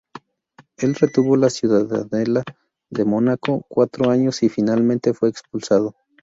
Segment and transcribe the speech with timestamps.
[0.77, 2.43] Él retuvo la ciudadela
[2.89, 5.93] de Mónaco cuatro años y finalmente fue expulsado.